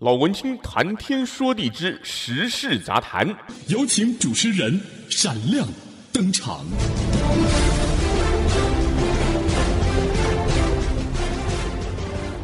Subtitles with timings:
[0.00, 3.24] 老文青谈天说地之时事杂谈，
[3.68, 5.68] 有请主持人闪亮
[6.12, 6.66] 登场。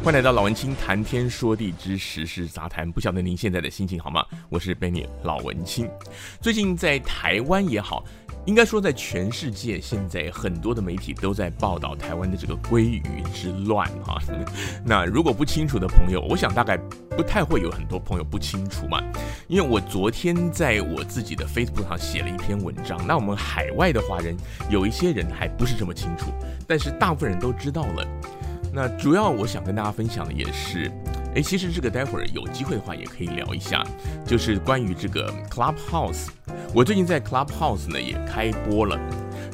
[0.03, 2.91] 欢迎来到老文青谈天说地之时事杂谈。
[2.91, 4.25] 不晓得您现在的心情好吗？
[4.49, 5.91] 我是 Benny 老文青。
[6.41, 8.03] 最近在台湾也好。
[8.47, 14.19] 应该说，在全世界，现在很多的媒体都在报道台湾的这个鲑鱼之乱哈。
[14.83, 16.79] 那如果不清楚的朋友，我想大概
[17.11, 19.03] 不太会有很多朋友不清楚嘛。
[19.49, 24.35] 因为我昨天在我自己的 Facebook 上写了一篇文章，那我们海外的华人
[24.71, 26.33] 有一些人还不是这么清楚，
[26.67, 28.07] 但是大部分人都知道了。
[28.73, 30.91] 那主要我想跟大家分享的也是，
[31.35, 33.85] 诶，其实这个待会儿有机会的话也可以聊一下，
[34.25, 36.29] 就是关于这个 Clubhouse。
[36.73, 38.99] 我最近在 Clubhouse 呢也开播了，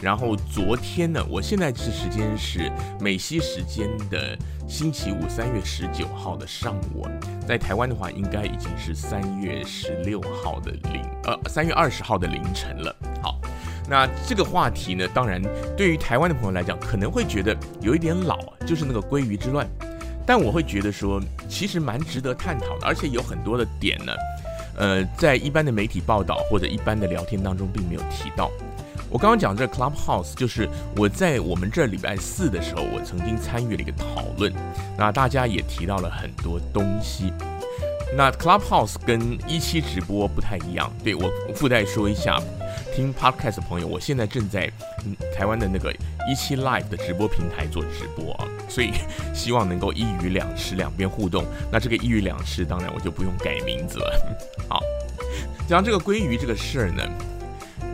[0.03, 2.71] 然后昨天呢，我现在是时间是
[3.01, 4.37] 美西时间的
[4.69, 7.07] 星期五，三月十九号的上午，
[7.49, 12.95] 在台湾的话应该已经是三月十六号的凌，呃，三月二十号的凌晨了。
[13.23, 13.41] 好，
[13.89, 15.41] 那这个话题呢，当然
[15.77, 19.67] 对于台湾的朋友来讲，可能会觉得有一点老，就是那个鲑鱼之乱，
[20.27, 24.13] 但我会觉得说，其实蛮值得探讨的，而且有很多的点呢。
[24.79, 28.51] 呃，在一般的媒体报道或者一般的聊天当中，并没有提到。
[29.09, 34.53] 我刚刚讲这 Clubhouse，就是我在我们这礼拜四的时候，我曾经参与了一个讨论，
[34.99, 37.33] 那大家也提到了很多东西。
[38.17, 42.39] 那 Clubhouse 跟一期直播不太一样，对，我附带说一下。
[42.97, 44.73] 听 Podcast 的朋友，我现在正在
[45.37, 45.93] 台湾的那个
[46.27, 48.91] 一期 Live 的直播平台做直播啊，所以
[49.35, 51.45] 希望能够一鱼两吃，两边互动。
[51.71, 54.37] 那这个一鱼两吃，当然我就不用改名字了。
[54.67, 54.81] 好，
[55.69, 57.03] 讲这个鲑鱼这个事儿呢，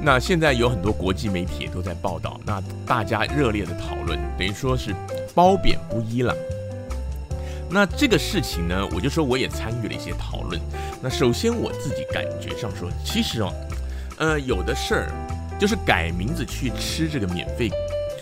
[0.00, 4.94] 那现在有很多国际媒体也都在报道，那大家热烈的讨论，等于说是
[5.34, 6.32] 褒贬不一了。
[7.68, 10.60] 那这个事情呢，我就说我也参与了一些讨论。
[11.02, 13.52] 那首先我自己感觉上说，其实哦。
[14.22, 15.10] 呃，有的事儿
[15.58, 17.68] 就是改名字去吃这个免费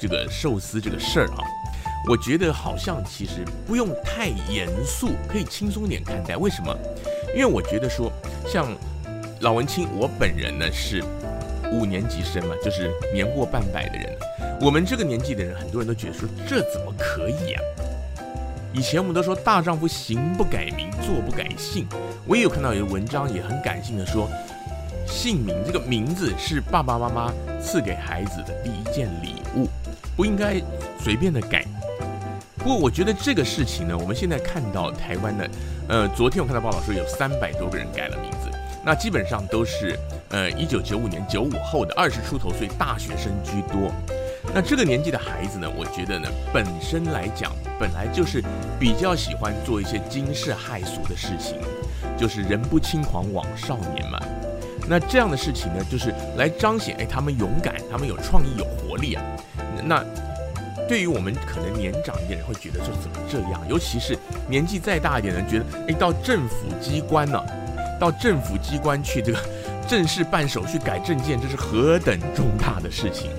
[0.00, 1.44] 这个寿司这个事儿啊，
[2.08, 6.38] 我觉得好像其实不用太严肃，可以轻松点看待。
[6.38, 6.74] 为什么？
[7.34, 8.10] 因为我觉得说，
[8.46, 8.74] 像
[9.40, 11.04] 老文青，我本人呢是
[11.70, 14.16] 五年级生嘛，就是年过半百的人。
[14.58, 17.60] 我们这个年纪的人，很多人都觉得说，这怎么可以呀？
[18.72, 21.86] 以前我们都说大丈夫行不改名，坐不改姓。
[22.26, 24.30] 我也有看到有文章也很感性的说。
[25.10, 29.68] 姓名这个名字是爸爸妈妈赐给孩子的第一件礼物，
[30.16, 30.62] 不应该
[31.00, 31.64] 随便的改。
[32.56, 35.50] 不过我觉得这个事情呢，我们现在看到台湾的，
[35.88, 38.48] 呃，昨天我看到报道说有三百多个人改了名字，
[38.84, 39.98] 那基本上都是
[40.28, 43.90] 呃一九九五年九五后的二十出头岁大学生居多。
[44.54, 48.42] 那这个年纪的孩子呢，我觉得呢，本身来讲本来就是
[48.78, 51.56] 比较喜欢做一些惊世骇俗的事情，
[52.16, 54.20] 就是人不轻狂枉少年嘛。
[54.90, 59.22] 那这样的事情呢，就是来彰显，哎，他们勇敢，他们有创意，有活力啊。
[59.84, 60.04] 那
[60.88, 63.64] 对于我们可能年长一点人会觉得说怎么这样？
[63.68, 64.18] 尤其是
[64.48, 67.40] 年纪再大一点的人，觉得，哎，到政府机关呢、
[68.00, 69.38] 到政府机关去这个
[69.86, 73.30] 正式办手续改证件，这是何等重大的事情？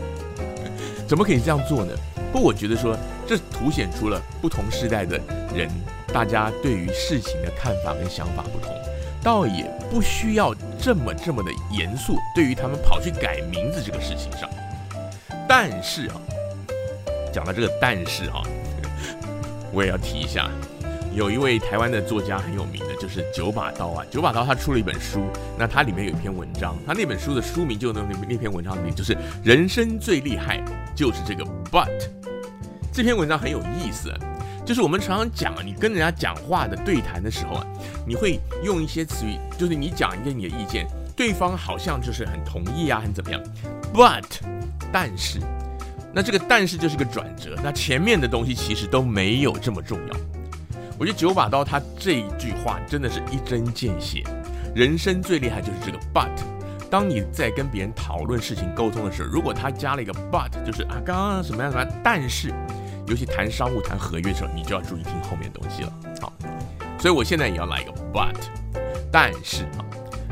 [1.06, 1.94] 怎么可以这样做呢？
[2.32, 2.96] 不，我觉得说
[3.28, 5.20] 这凸显出了不同时代的
[5.54, 5.70] 人，
[6.14, 8.74] 大家对于事情的看法跟想法不同。
[9.24, 14.50] 倒也不需要这么这么的严肃，对于他们跑去改名字这个事情上。
[15.48, 16.16] 但是啊，
[17.32, 18.42] 讲到这个但是啊，
[19.72, 20.50] 我也要提一下，
[21.14, 24.06] 有一位台湾的作家很有名的，就是九把刀啊。
[24.10, 25.26] 九把刀他出了一本书，
[25.58, 30.64] 那他里面有一篇文章，他那本书的书名就那那篇文章里面就是人生最厉害
[30.96, 31.90] 就是这个 but。
[32.94, 34.14] 这篇文章很有意思。
[34.72, 37.68] 就是我们常常讲啊，你跟人家讲话的对谈的时候啊，
[38.08, 43.42] 你会用一些词语，就是你讲一个你的意见，对方好像就是很同意啊，很怎么样
[43.94, 44.24] ？But，
[44.90, 45.42] 但是，
[46.14, 50.16] 那这个但是就是个转折，那前面的东西其实都没有这么重要。
[50.98, 54.24] 我觉得九把刀他这一句话真的是一针见血，
[54.74, 56.32] 人生最厉害就是这个 But。
[56.90, 62.54] 当你在跟别人讨论事情沟通的时候，如果他加了一个 But，就是啊刚刚什么样什么样，但是。
[63.08, 65.94] 尤其谈商务、谈合约的时候，你就要注意听后面的东西了。
[66.22, 66.32] 好，
[67.00, 68.36] 所以我现在也要来一个 but，
[69.12, 69.86] 但是啊，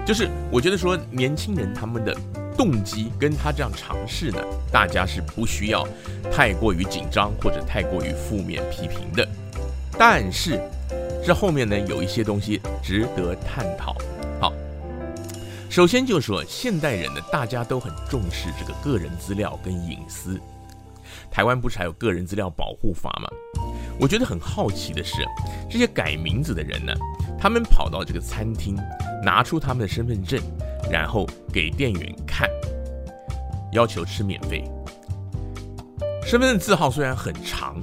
[0.06, 2.16] 就是我觉得说年轻人他们的
[2.58, 4.40] 动机跟他这样尝试呢，
[4.72, 5.88] 大家是不需要
[6.32, 9.28] 太过于紧张或者太过于负面批评的。
[9.98, 10.60] 但是
[11.26, 13.96] 这后面呢，有一些东西值得探讨。
[14.40, 14.54] 好，
[15.70, 20.40] 首先就是说现代人呢，大家都很重视这个个人资料跟隐私。
[21.32, 23.30] 台湾不是还有个人资料保护法吗？
[24.00, 25.16] 我觉得很好奇的是，
[25.70, 26.94] 这些改名字的人呢，
[27.38, 28.78] 他们跑到这个餐厅，
[29.24, 30.40] 拿出他们的身份证，
[30.90, 32.50] 然后给店员看，
[33.74, 34.64] 要求吃免费。
[36.26, 37.76] 身份证字号虽然很长，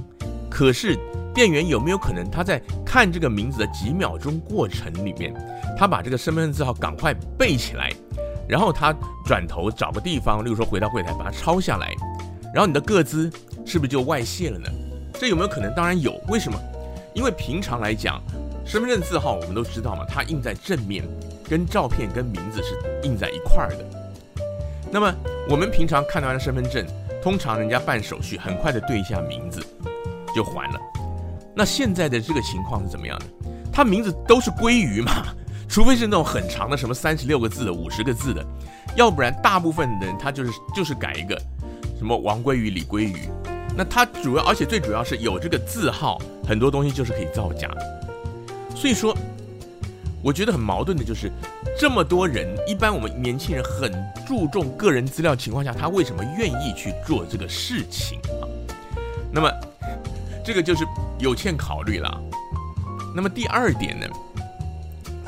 [0.49, 0.97] 可是
[1.35, 5.33] 店员有没有可能他在看这个名字的几秒钟过程里面，
[5.77, 7.91] 他把这个身份证字号赶快背起来，
[8.49, 8.91] 然后他
[9.23, 11.93] 转头找个地方，例如说回到柜台把它抄下来，
[12.53, 13.31] 然后你的个资
[13.65, 14.69] 是不是就外泄了呢？
[15.19, 15.73] 这有没有可能？
[15.75, 16.13] 当然有。
[16.27, 16.59] 为什么？
[17.13, 18.21] 因为平常来讲，
[18.65, 21.03] 身份证字号我们都知道嘛，它印在正面，
[21.49, 23.85] 跟照片跟名字是印在一块儿的。
[24.91, 25.13] 那么
[25.49, 26.85] 我们平常看到的身份证，
[27.21, 29.61] 通常人家办手续很快的对一下名字
[30.35, 30.79] 就还了。
[31.55, 33.25] 那现在的这个情况是怎么样的？
[33.73, 35.25] 他名字都是鲑鱼嘛，
[35.67, 38.45] 除非是那种很长的，什么三十六个字的、五十个字的，
[38.95, 41.41] 要不然大部分的人他就是就是改一个
[41.97, 43.29] 什么王鲑鱼、李鲑鱼。
[43.75, 47.69] 那它主要，而且最主要是有这个字号，很多东西就是可以造假。
[48.75, 49.15] 所以说，
[50.23, 51.31] 我觉得很矛盾的就是，
[51.79, 53.91] 这么多人，一般我们年轻人很
[54.25, 58.45] 注重个人资料情况下，他为什么愿意去做这个事情啊？
[59.31, 59.51] 那么，
[60.43, 60.83] 这个就是
[61.19, 62.21] 有欠考虑了。
[63.15, 64.07] 那么第二点呢，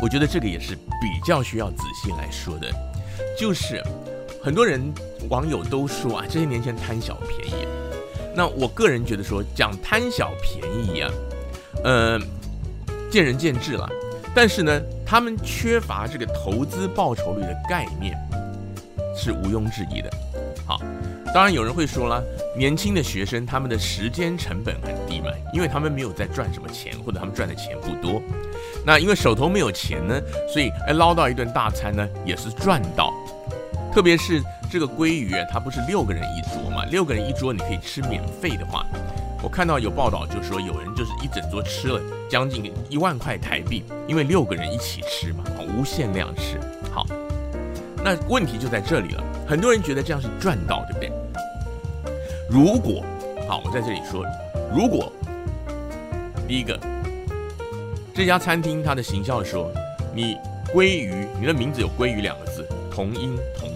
[0.01, 2.67] 我觉得这个也是比较需要仔细来说的，
[3.37, 3.83] 就是
[4.41, 4.81] 很多人
[5.29, 7.67] 网友都说啊，这些年轻人贪小便宜。
[8.33, 11.11] 那我个人觉得说，讲贪小便宜啊，
[11.83, 12.19] 呃，
[13.11, 13.89] 见仁见智了。
[14.33, 18.17] 但是呢，他们缺乏这个投资报酬率的概念，
[19.13, 20.09] 是毋庸置疑的。
[20.65, 20.79] 好，
[21.33, 22.23] 当然有人会说了，
[22.55, 28.21] 年轻的学生他们的时间成本很低嘛，因为他们没有在赚什么钱，或者他们赚的钱不多。
[28.85, 33.13] 那因为手头没有钱呢，所以哎捞到一顿大餐呢，也是赚到。
[33.91, 36.85] 特别是这个鲑鱼啊，它不是六个人一桌嘛？
[36.85, 38.85] 六个人一桌，你可以吃免费的话，
[39.43, 41.99] 我看到有报道就说有人就是一整桌吃了
[42.29, 45.43] 将近一万块台币，因为六个人一起吃嘛，
[45.75, 46.59] 无限量吃。
[46.91, 47.05] 好，
[48.03, 51.11] 那问题就在这里了，很多人觉得这样是赚到，对不对？
[52.49, 53.03] 如果，
[53.47, 54.23] 好，我在这里说，
[54.73, 55.11] 如果
[56.47, 56.79] 第一个
[58.13, 59.71] 这家餐厅它的行销说
[60.13, 60.37] 你
[60.73, 63.68] 鲑鱼，你的名字有鲑鱼两个字，同音同。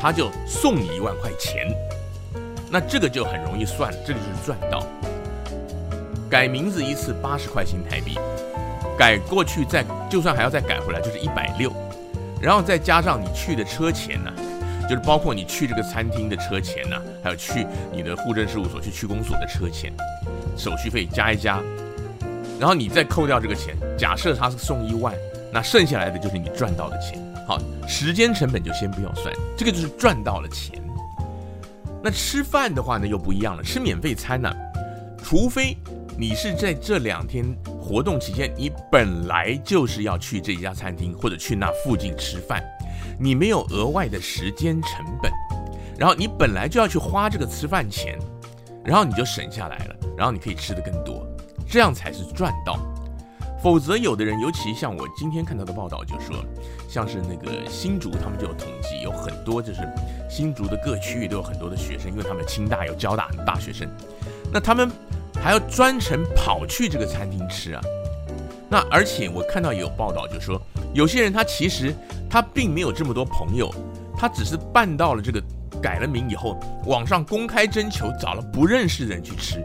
[0.00, 1.66] 他就送你一万块钱，
[2.70, 4.86] 那这个就很容易算，这个就是赚到。
[6.30, 8.18] 改名字一次八十块新台币，
[8.98, 11.72] 改过去再就算还要再改回来就是一百六，
[12.40, 14.30] 然后再加上你去的车钱呢、
[14.82, 19.90] 就是包括你去这个餐厅的车钱呢、还有去你的户政事务所去区公所的车钱，
[20.56, 21.62] 手续费加一加，
[22.60, 25.14] 然后你再扣掉这个钱，假设他是送一万，
[25.50, 27.18] 那剩下来的就是你赚到的钱。
[27.48, 27.58] 好，
[27.88, 30.78] 时间成本就先不要算，这个就是赚到了钱。
[32.04, 33.62] 那吃饭的话呢，又不一样了。
[33.62, 34.54] 吃免费餐呢，
[35.24, 35.74] 除非
[36.18, 37.46] 你是在这两天
[37.80, 42.62] 活动期间，你本来就是要去这家餐厅或者去那附近吃饭，
[43.18, 45.32] 你没有额外的时间成本，
[45.98, 48.18] 然后你本来就要去花这个吃饭钱，
[48.84, 51.26] 然后你就省下来了，然后你可以吃得更多，
[51.66, 52.78] 这样才是赚到。
[53.60, 56.36] 否则，有的人，尤其像我今天看到的报道，就说，
[56.88, 59.80] 像是那个新竹，他们就有统计，有很多就是
[60.30, 63.88] 新竹的各区域都有很多的学生，因为他们清大有交大大学生，
[64.52, 64.88] 那他们
[65.42, 67.82] 还要专程跑去这个餐厅吃啊。
[68.70, 70.60] 那而且我看到也有报道，就说
[70.94, 71.92] 有些人他其实
[72.30, 73.74] 他并没有这么多朋友，
[74.16, 75.42] 他只是办到了这个
[75.82, 76.56] 改了名以后，
[76.86, 79.64] 网上公开征求，找了不认识的人去吃，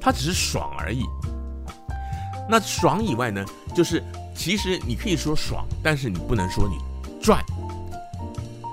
[0.00, 1.02] 他只是爽而已。
[2.48, 4.02] 那爽以外呢，就是
[4.34, 6.76] 其实你可以说爽，但是你不能说你
[7.22, 7.44] 赚，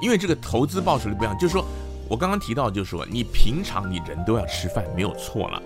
[0.01, 1.38] 因为这个投资报酬率不一样。
[1.38, 1.65] 就是说
[2.08, 5.62] 我刚刚提到，就是说你平常你人都要吃饭，没有错了，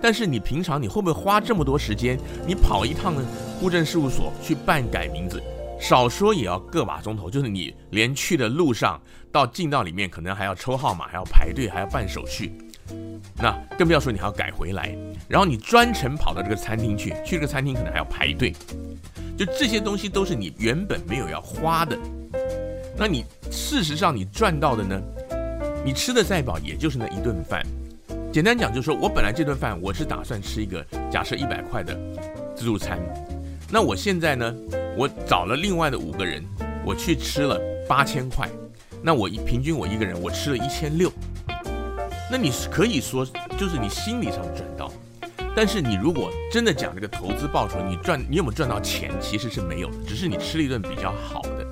[0.00, 3.22] 但是你平常你会不会花这么多时间，你跑一趟呢？
[3.60, 5.40] 户政事务所去办改名字，
[5.78, 12.50] 少说也要个把钟头，就是你连去的路上到进到里面，可能还要抽号码，还要排队，还要办手续。
[13.36, 14.96] 那更不要说你还要改回来，
[15.28, 18.52] 然后你专程跑到这个餐厅去，去这个餐厅可能还要排队，
[19.36, 21.98] 就这些东西都是你原本没有要花的。
[22.96, 25.00] 那你事实上你赚到的呢？
[25.84, 27.60] 你吃的再饱，也就是那一顿饭。
[28.32, 31.98] 简单讲就是说，我本来这顿饭我是打算吃一个假设一百块的
[32.54, 33.00] 自助餐，
[33.70, 34.54] 那我现在呢，
[34.96, 36.44] 我找了另外的五个人，
[36.84, 38.48] 我去吃了八千块，
[39.02, 41.10] 那我一平均我一个人我吃了一千六。
[42.32, 43.26] 那你是可以说，
[43.58, 44.90] 就是你心理上赚到，
[45.54, 49.12] 但是你如果真的讲这个投资报酬，你赚你有没有赚到钱？
[49.20, 51.66] 其实是没有的，只是你吃了一顿比较好的。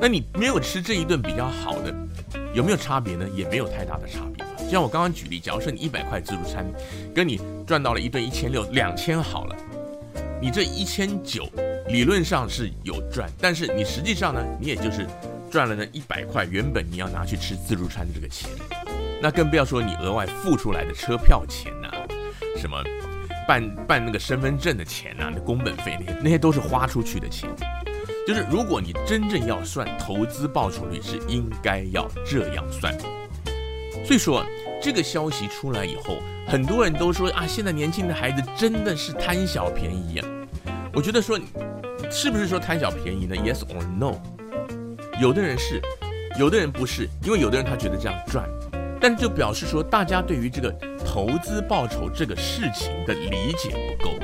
[0.00, 1.94] 那你没有吃这一顿比较好的，
[2.54, 3.28] 有没有差别呢？
[3.36, 4.42] 也没有太大的差别。
[4.64, 6.64] 就像我刚刚举例，假如说你一百块自助餐，
[7.14, 9.56] 跟你赚到了一顿一千六，两千好了，
[10.40, 11.46] 你这一千九
[11.88, 15.06] 理论上是有赚，但是你实际上呢，你也就是
[15.50, 18.48] 赚了那一百块，原本你要拿去吃自助餐的这个钱，
[19.22, 21.90] 那更不要说你额外付出来的车票钱呐、
[22.56, 22.82] 什么
[23.46, 27.48] 办办那个身份证的钱呐、那工本费那些那些都是花出去的钱。
[28.26, 32.96] 就是如果你真正要算投资报酬率，是应该要这样算。
[34.04, 34.44] 所以说
[34.80, 40.28] 这个消息出来以后，很多人都说啊，现在年轻的孩子真的是贪小便宜啊。
[40.92, 41.38] 我觉得说，
[42.10, 44.20] 是不是说贪小便宜呢？Yes or no？
[45.20, 45.80] 有的人是，
[46.38, 48.48] 有的人不是，因为有的人他觉得这样赚，
[49.00, 50.70] 但就表示说大家对于这个
[51.04, 54.18] 投资报酬这个事情的理解不够。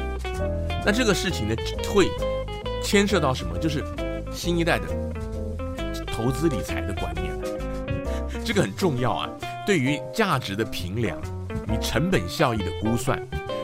[0.84, 1.54] 那这个事情呢，
[1.92, 2.08] 会。
[2.82, 3.58] 牵涉到什么？
[3.58, 3.84] 就是
[4.30, 4.84] 新一代的
[6.06, 7.36] 投资理财的观念，
[8.44, 9.28] 这个很重要啊。
[9.66, 11.18] 对于价值的评量，
[11.66, 13.20] 你成本效益的估算，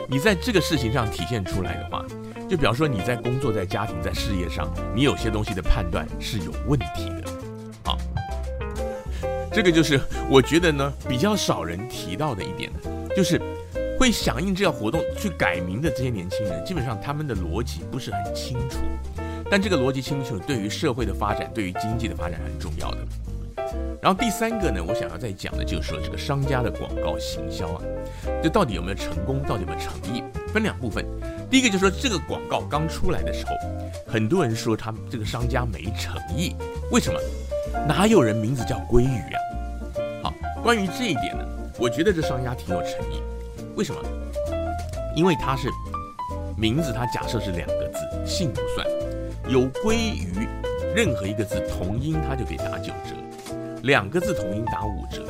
[0.09, 2.03] 你在这个事情上体现出来的话，
[2.49, 7.12] 就比方说你在工作、在家庭、在事业上，你有些东西的判断是有问题。
[9.53, 12.71] 这个就是我觉得呢比较少人提到的一点，
[13.15, 13.39] 就是
[13.99, 18.79] 会响应这个活动去改名的这些年轻人，基本上他们的逻辑不是很清楚。
[19.51, 22.97] 但这个逻辑清楚，对于社会的发展，对于经济的发展很重要的。
[24.01, 27.81] 然后第三个呢，我想要再讲的就是说这个商家的广告行销啊，
[28.41, 30.23] 就到底有没有成功，到底有没有诚意？
[30.51, 31.05] 分两部分。
[31.49, 33.53] 第一个就是说这个广告刚出来的时候，
[34.11, 36.55] 很多人说他这个商家没诚意，
[36.91, 37.19] 为什么？
[37.87, 39.39] 哪有人名字叫鲑鱼啊？
[40.63, 41.45] 关于这一点呢，
[41.77, 43.21] 我觉得这商家挺有诚意。
[43.75, 44.01] 为什么？
[45.13, 45.67] 因为他是
[46.57, 48.87] 名字，他假设是两个字，姓不算。
[49.49, 50.47] 有归于，
[50.95, 53.13] 任何一个字同音，它就可以打九折；
[53.83, 55.21] 两个字同音打五折，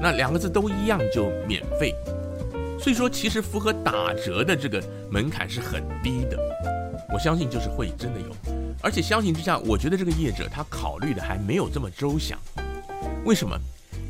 [0.00, 1.94] 那两个字都一样就免费。
[2.80, 6.38] 所以说，其实符合打折的这个门槛是很低的。
[7.12, 8.34] 我相信就是会真的有，
[8.80, 12.38] 而且相形之下，我觉得这个业者他考虑的还没有这么周详。
[13.26, 13.54] 为什么？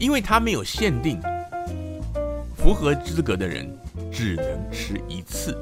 [0.02, 1.20] 因为他没有限定
[2.56, 3.64] 符合资格的人
[4.10, 5.56] 只能吃一次。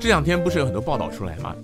[0.00, 1.54] 这两天不是有很多报道出来吗？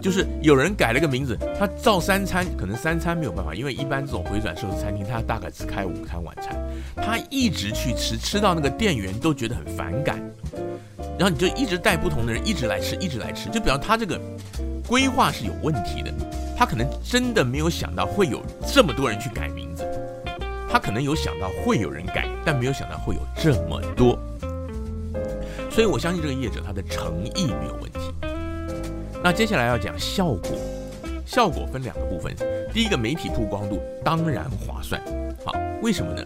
[0.00, 6.56] 就是有人改了个名字，他照三餐，可能三餐没有办法，因为一般这种回转寿司餐厅，他大概只开午餐晚餐，
[6.96, 10.18] 他一直去吃，吃到那个店员都觉得很反感，
[11.18, 14.18] 然后你就一直带不同的人一直来吃，一直来吃，就表示他这个
[14.86, 16.10] 规划是有问题的，
[16.56, 19.84] 他可能真的没有想到会有这么多人去改名字，
[20.70, 24.18] 他可能有想到会有人改，但没有想到会有这么多，
[25.70, 28.00] 所以我相信这个业者他的诚意没有问题。
[29.22, 30.50] 那接下来要讲效果，
[31.28, 32.34] 效果分两个部分。
[32.72, 34.98] 第一个媒体曝光度当然划算，
[35.44, 36.24] 好，为什么呢？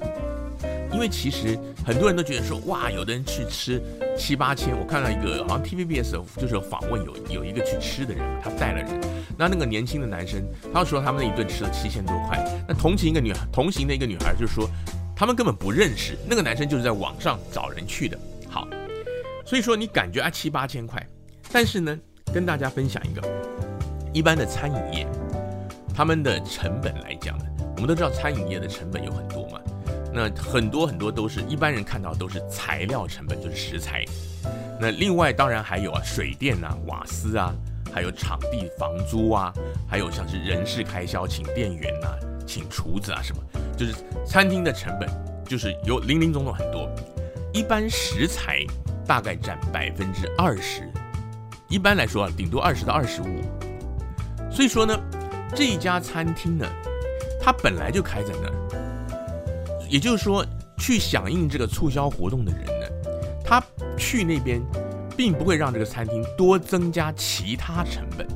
[0.92, 3.82] 因为其实很多人都觉得说，哇，有的人去吃
[4.16, 4.78] 七八千。
[4.78, 9.00] 我看到一个好像 TVBS 就是访问有有一个去吃的人，他带了人，
[9.36, 10.40] 那那个年轻的男生，
[10.72, 12.38] 他说他们那一顿吃了七千多块。
[12.68, 14.70] 那同行一个女孩，同行的一个女孩就说，
[15.16, 18.16] 他们根本不认识那个男生，就是在网上找人去的。
[18.48, 18.68] 好，
[19.44, 21.04] 所以说你感觉啊七八千块，
[21.50, 21.98] 但是呢。
[22.32, 23.20] 跟大家分享一个，
[24.12, 25.06] 一般的餐饮业，
[25.94, 27.44] 他们的成本来讲呢，
[27.76, 29.58] 我们都知道餐饮业的成本有很多嘛，
[30.12, 34.04] 那很多很多都是一般人看到都是材料成本，就是食材。
[34.78, 37.54] 那另外当然还有啊，水电啊、瓦斯啊，
[37.90, 39.52] 还有场地房租啊，
[39.88, 42.12] 还有像是人事开销，请店员啊、
[42.46, 43.42] 请厨子啊什么，
[43.78, 43.94] 就是
[44.26, 45.08] 餐厅的成本
[45.46, 46.86] 就是有林林总总很多，
[47.52, 48.58] 一般食材
[49.06, 50.86] 大概占百分之二十。
[51.68, 53.40] 一般来说啊，顶多二十到二十五。
[54.52, 54.98] 所以说呢，
[55.54, 56.66] 这一家餐厅呢，
[57.40, 58.54] 它本来就开在那儿。
[59.88, 60.44] 也就是说，
[60.78, 63.10] 去响应这个促销活动的人呢，
[63.44, 63.62] 他
[63.96, 64.62] 去那边，
[65.16, 68.26] 并不会让这个餐厅多增加其他成本，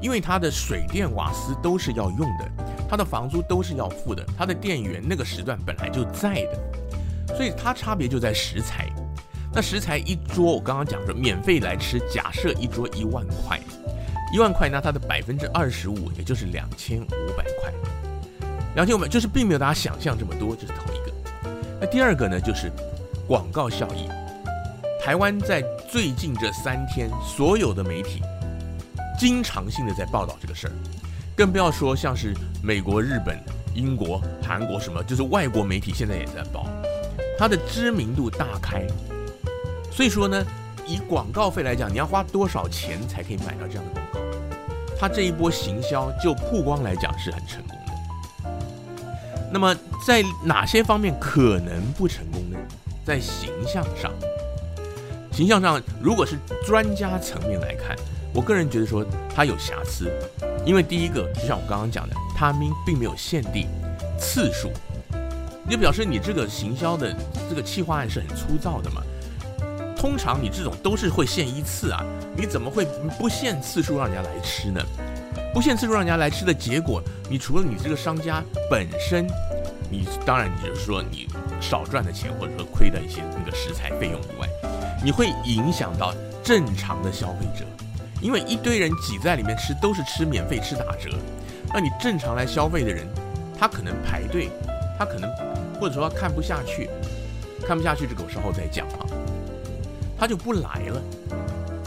[0.00, 2.50] 因为他的水电瓦斯都是要用的，
[2.88, 8.88] 他的房租都是要付的，他的店员那个时段本来就在的，所以它差别就在食材。
[9.54, 13.60] 那食材一桌，我刚刚讲说免费来吃，假设一桌一万块，
[14.32, 17.72] 一万块，那它的百分之二十五，也就是两千五百块，
[18.74, 21.12] 两千五百就是并没有大家想象这么多，这是头一个。
[21.78, 22.72] 那第二个呢，就是
[23.28, 24.08] 广告效益。
[25.04, 28.22] 台湾在最近这三天，所有的媒体
[29.18, 30.72] 经常性的在报道这个事儿，
[31.36, 33.36] 更不要说像是美国、日本、
[33.74, 36.66] 英国、韩国什么，就是外国媒体现在也在报，
[37.36, 38.86] 它的知名度大开。
[39.90, 40.42] 所以说呢，
[40.86, 44.11] 以广告费来讲，你要花多少钱才可以买到这样的广告？
[45.02, 48.50] 他这一波行销就曝光来讲是很成功的。
[49.50, 52.56] 那么在哪些方面可能不成功呢？
[53.04, 54.12] 在形象上，
[55.32, 57.96] 形象上，如果是专家层面来看，
[58.32, 59.04] 我个人觉得说
[59.34, 60.08] 它有瑕疵，
[60.64, 63.66] 因为第一个就像我刚刚讲的，他并并没有限定
[64.16, 64.70] 次数，
[65.68, 67.12] 就表示你这个行销的
[67.50, 69.02] 这个企划案是很粗糙的嘛。
[70.02, 72.04] 通常你这种都是会限一次啊，
[72.36, 72.84] 你怎么会
[73.16, 74.82] 不限次数让人家来吃呢？
[75.54, 79.24] 不限次数让人家来吃的结果，你除了你这个商家本身，
[79.88, 81.28] 你当然你就说你
[81.60, 84.48] 少赚的钱或者说亏的一些那个食材费用以外，
[85.04, 87.64] 你会影响到正常的消费者，
[88.20, 91.10] 因为一堆人挤在里面吃都是吃免费吃打折，
[91.72, 93.06] 那你正常来消费的人，
[93.56, 94.50] 他可能排队，
[94.98, 95.30] 他可能
[95.80, 96.90] 或者说看不下去，
[97.64, 99.06] 看不下去这个时候再讲啊，
[100.22, 101.02] 他就不来了，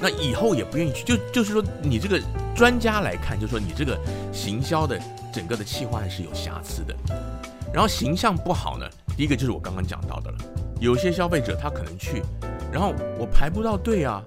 [0.02, 2.22] 那以后也不愿意去，就就是说你这个。
[2.54, 4.00] 专家来看，就说你这个
[4.32, 4.98] 行销的
[5.34, 6.96] 整个的企划是有瑕疵的，
[7.74, 8.86] 然后形象不好呢。
[9.18, 10.38] 第一个就是我刚刚讲到的了，
[10.80, 12.24] 有些消费者他可能去，
[12.72, 14.24] 然后我排不到队啊，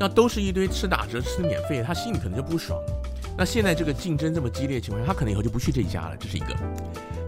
[0.00, 2.80] 那都是一堆吃打折、吃免费，他心里可能就不爽。
[3.36, 6.56] 那现在这个竞争这么激烈情况下，他可能以后就不去这一家了，这是一个。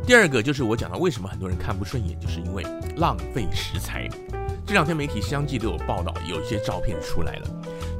[0.06, 2.64] 第二个就是我讲到为什么很多人看不顺眼，就是因为
[2.96, 4.08] 浪费食材。
[4.70, 7.50] 这两天媒体相继都有报道，有一些照片出来了，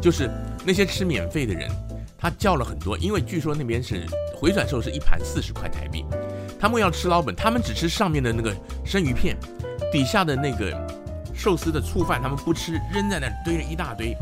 [0.01, 0.31] 就是
[0.65, 1.69] 那些吃免费的人。
[2.17, 6.05] 他叫了很多，因为据说那边是回转寿司一盘四十块台币，
[6.61, 9.37] 他们要吃老本，他们只吃上面的那个生鱼片，
[9.91, 10.73] 底下的那个
[11.35, 14.17] 寿司的醋饭他们不吃，扔在那堆了一大堆。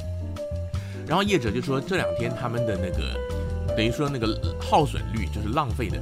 [1.07, 5.99] 然后业者就说这两天他们的那个等于说那个耗损率就是浪费的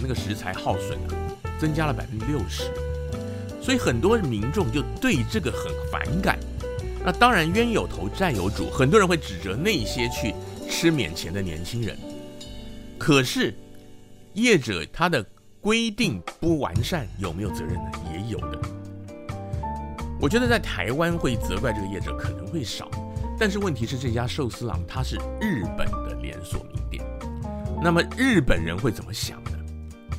[0.00, 1.12] 那个食材耗损啊，
[1.60, 2.62] 增加了百分之六十，
[3.70, 6.36] 所以很多民众就对这个很反感。
[7.04, 10.34] 那当然冤有头债有主，很多人会指责那些去。
[10.68, 11.96] 吃免钱的年轻人，
[12.98, 13.54] 可是
[14.34, 15.24] 业者他的
[15.60, 17.90] 规定不完善，有没有责任呢？
[18.12, 18.58] 也有的。
[20.20, 22.90] 我觉得在台湾会责怪这个业者可能会少，
[23.38, 27.04] 但是问题是这家寿司郎它是日本的连锁名店，
[27.80, 29.52] 那么日本人会怎么想呢？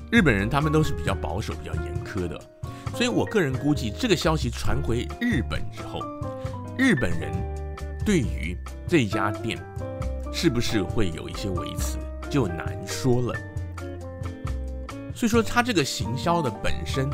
[0.10, 2.40] 日本人他们都是比较保守、比较严苛的，
[2.94, 6.00] 所以我个人估计这个消息传回日本之后，
[6.78, 7.32] 日本人
[8.06, 9.58] 对于这家店。
[10.34, 11.98] 是不是会有一些维持，
[12.30, 13.36] 就难说了。
[15.14, 17.10] 所以说，他这个行销的本身，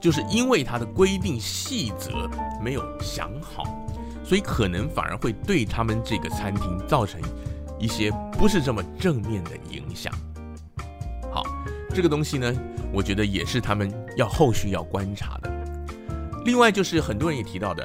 [0.00, 2.26] 就是因为他的规定细则
[2.62, 3.64] 没有想好，
[4.24, 7.20] 所以可能反而会对他们这个餐厅造成
[7.78, 10.10] 一些不是这么正面的影响。
[11.30, 11.42] 好，
[11.94, 12.50] 这个东西呢，
[12.94, 15.50] 我觉得也是他们要后续要观察的。
[16.44, 17.84] 另外就是很多人也提到的，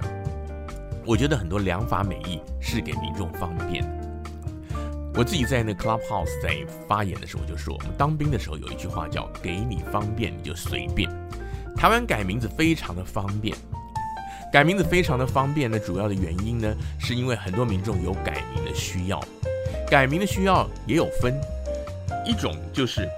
[1.05, 3.83] 我觉得很多良法美意是给民众方便。
[5.15, 6.55] 我自己在那 Clubhouse 在
[6.87, 11.09] 发言的时候就说，我们当兵的时候有一句话叫“给你方便你就随便”。
[11.75, 13.57] 台湾改名字非常的方便，
[14.53, 19.19] 改名字非常的方便呢，主要的原因呢，是因为很多民众有改名的需要。
[19.89, 21.33] 改名的需要也有分，
[22.25, 23.09] 一种就是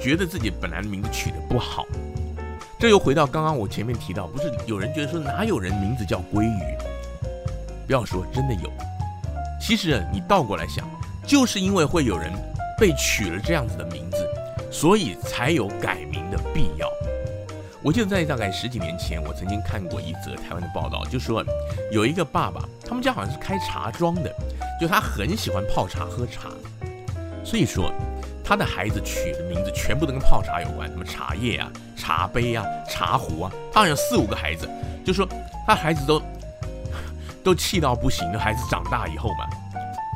[0.00, 1.86] 觉得自己本来的名字取得不好，
[2.78, 6.78] 这又回到刚刚我前面提到，不是有人觉得说哪有人名字叫鲑鱼？
[7.86, 8.70] 不要说真的有，
[9.60, 10.88] 其实你倒过来想。
[11.26, 12.32] 就是因为会有人
[12.80, 14.16] 被取了这样子的名字，
[14.72, 16.88] 所以才有改名的必要。
[17.82, 21.44] 我记得在大概十几年前，我曾经看过一则台湾的报道，就说
[21.92, 24.34] 有一个爸爸，他们家好像是开茶庄的，
[24.80, 26.48] 就他很喜欢泡茶喝茶，
[27.44, 27.92] 所以说
[28.48, 34.66] 他的孩子取的名字全部都跟泡茶有关，什么茶叶啊、茶杯啊、茶壶啊，他好像四五个孩子，
[35.04, 35.28] 就说
[35.66, 36.22] 他孩子都
[37.44, 39.46] 都气到不行，那孩子长大以后嘛。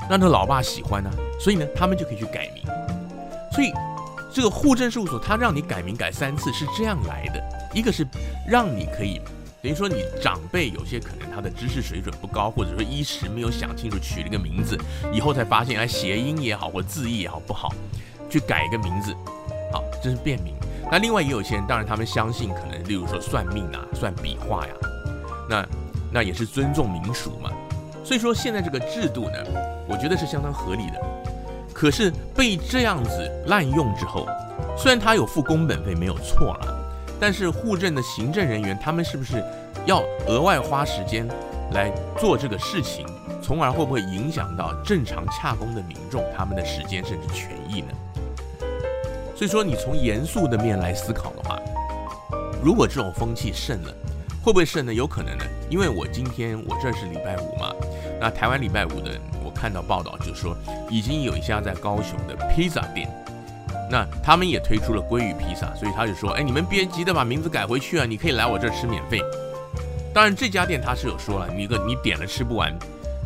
[0.09, 2.65] 让他老爸喜欢呢、所以呢，他们就可以去改名。
[3.53, 3.73] 所以，
[4.33, 7.43] 这个户政事务所他让你改名改三次是这样来的：
[7.75, 8.07] 一个是
[8.49, 9.21] 让你可以，
[9.63, 14.77] 等于说你长辈有些可能他的知识水准不高，或者说一时没有想清楚取了一个名字，
[15.13, 17.73] 以后才发现啊谐音也好或字义也好不好，
[18.33, 19.15] 去改一个名字，
[19.71, 20.55] 好，这是变名。
[20.91, 24.73] 那另外也有些人，当然他们相信可能，例如说算命啊、算笔画呀，
[25.51, 25.67] 那
[26.11, 27.51] 那也是尊重民俗嘛。
[28.03, 29.37] 所以说现在这个制度呢，
[29.87, 31.01] 我觉得是相当合理的。
[31.75, 34.27] 可是被这样子滥用之后，
[34.79, 39.45] 虽然他有付工本费没有错了，但是户政的行政人员他们是不是
[39.85, 41.29] 要额外花时间
[41.73, 43.07] 来做这个事情，
[43.43, 47.89] 从而会不会影响到正常洽公的民众他们的时间甚至权益呢？
[49.43, 51.59] 所以说你从严肃的面来思考的话，
[52.63, 53.93] 如果这种风气盛了。
[54.41, 54.95] 会不会是呢？
[54.95, 57.73] 有可能呢，因为我今天我这是礼拜五嘛，
[58.21, 60.57] 那台湾礼拜五的，我看到报道就说，
[60.89, 63.09] 已经有一家在高雄的披萨店，
[63.91, 69.21] 那他们也推出了鲑鱼披萨，所以他就说，哎，你们别急着把名字改回去啊，你可以来我这吃免费。
[70.15, 72.73] 当然这家店他是有说了，你个你点了吃不完，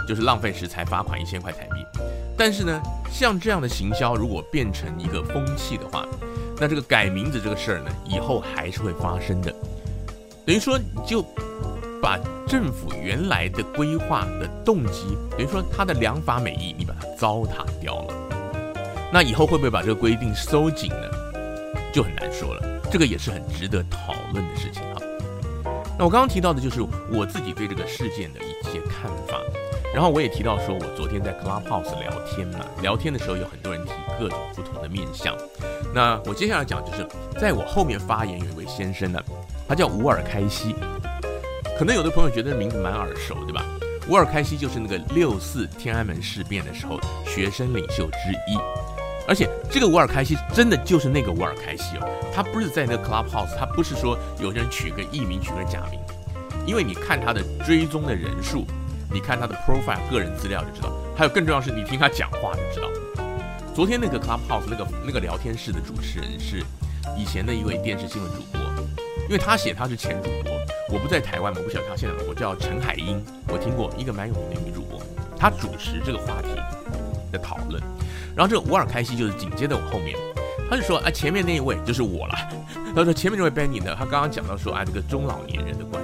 [0.09, 2.01] 就是浪费食材，罚款一千块台币。
[2.37, 6.07] 但是呢，像这样的行销如果变成一个风气的话，
[6.59, 9.51] 那这个改名字这个事儿呢，以后还是会发生的。
[10.45, 11.25] 等于说，你就
[12.03, 18.15] 把政府原来的规划的动机，等于说它的良法美意，你把它糟蹋掉了。
[19.13, 21.11] 那以后会不会把这个规定收紧呢？
[21.93, 22.63] 就很难说了。
[22.91, 24.97] 这个也是很值得讨论的事情啊。
[25.99, 29.41] 那我刚刚提到的就是我自己对这个事件的一些看法。
[29.95, 35.35] 然后我也提到说，我昨天在 Clubhouse 聊天嘛，聊天的时候有很多人提各种不同的面相。
[35.95, 37.07] 那我接下来讲就是，
[37.41, 39.19] 在我后面发言有一位先生呢，
[39.67, 40.75] 他叫吴尔开西，
[41.79, 43.65] 可能有的朋友觉得名字蛮耳熟，对吧？
[44.07, 48.59] 吴尔开西就是那个六四天安门事变的时候学生领袖之一，
[49.27, 55.99] 而且这个吴尔开西真的就是那个吴尔开西哦，他不是在那个 Clubhouse，他不是说有人取个艺名取个假名，
[56.67, 58.67] 因为你看他的追踪的人数。
[59.13, 62.89] 你看他的 profile 个人资料就知道，还有更重要是，你听他讲话就知道。
[63.75, 66.63] 昨天那个 Clubhouse 那个那个聊天室的主持人是
[67.17, 68.61] 以前的一位电视新闻主播，
[69.25, 70.53] 因为他写他是前主播，
[70.91, 74.99] 我不在台湾，我不晓得他现在，我叫陈海英，我听过一个蛮有名的女主播，
[75.39, 76.49] 她主持这个话题
[77.31, 77.83] 的讨论。
[78.35, 80.17] 然后这个吴尔开西就是紧接着我后面，
[80.71, 82.35] 他就说啊，前面那一位就是我了。
[82.95, 86.03] 他说前面这位 Benny 呢，他刚刚讲到说啊，这个中老年人的关。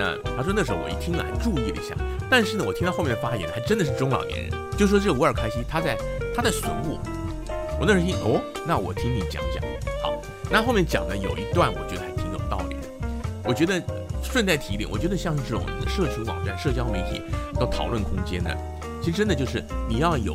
[0.00, 1.94] 那他说那时候我一听啊注意了一下，
[2.30, 5.94] 但是呢，我听到后面的发言还真的是中老年人，就说这个吴尔开西他在
[6.34, 6.98] 他在损我，
[7.78, 9.62] 我那时候一听哦，那我听你讲讲。
[10.02, 10.18] 好，
[10.50, 12.88] 那后面讲的有一段我觉得还挺有道理的，
[13.44, 13.82] 我觉得
[14.22, 17.20] 顺带提一点，我觉得像这种社群网站、社交媒体
[17.58, 18.50] 的讨论空间呢，
[19.02, 20.34] 其实真的就是你要有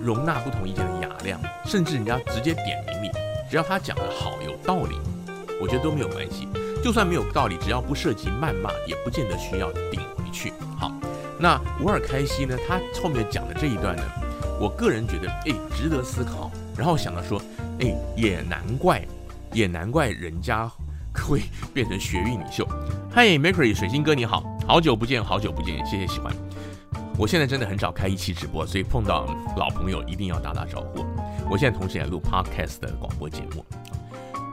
[0.00, 3.10] 容纳不同意见的雅量，甚至人家直接点名你，
[3.50, 4.96] 只要他讲的好有道理，
[5.60, 6.48] 我觉得都没有关系。
[6.86, 10.52] 就算没有道理，只要不涉及谩骂，也不见得需要顶回去。
[10.78, 10.92] 好，
[11.36, 12.56] 那吴尔开西呢？
[12.68, 14.04] 他后面讲的这一段呢，
[14.60, 16.48] 我个人觉得，哎，值得思考。
[16.76, 17.42] 然后想到说，
[17.80, 19.04] 哎，也难怪，
[19.52, 20.70] 也难怪人家
[21.12, 21.42] 会
[21.74, 22.64] 变成学运领袖。
[23.10, 26.32] 嗨，Mercury 水星哥你好，好久不见，好久不见，谢谢喜欢。
[27.18, 31.04] 我现在真的很少开一期直播，所以碰到老朋友一定要打打招呼。
[31.50, 33.66] 我现在同时也录 Podcast 的广播节目。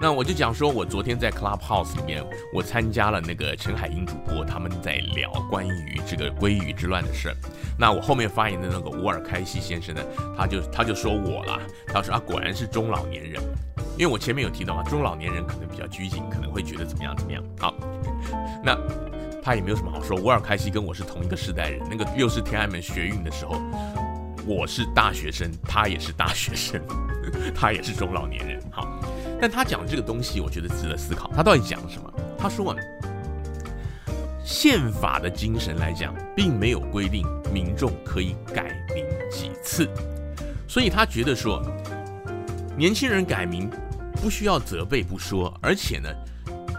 [0.01, 2.21] 那我就讲说，我昨天在 Clubhouse 里面，
[2.53, 7.33] 我参加了那个陈海英主播他们在聊关于这个鲑鱼之乱的事。
[7.79, 10.01] 那我后面发言的那个乌尔开西先生呢，
[10.37, 13.41] 他就他就说我了，他说啊，果然是中老年人，
[13.97, 17.41] 因为我前面有提到嘛，中老年人可能比较拘谨，可能会觉得怎么样怎么样。
[17.57, 17.73] 好，
[18.61, 18.77] 那
[19.41, 23.55] 他也没有什么好说，乌尔开西跟我是同一个时代人，那个又是天安门学运的时候，
[24.45, 26.81] 我是大学生，他也是大学生，
[27.55, 28.61] 他也是中老年人。
[28.69, 28.85] 好。
[29.43, 31.29] 但他讲这个东西，我觉得值得思考。
[31.35, 32.09] 他到底讲什么？
[32.37, 32.77] 他说啊，
[34.41, 39.85] 宪法的精神来讲，并没有规定民众可以改名几次，
[40.65, 41.61] 所以他觉得说，
[42.77, 43.69] 年轻人改名
[44.13, 46.09] 不需要责备不说，而且呢，